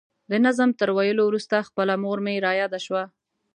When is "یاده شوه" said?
2.61-3.03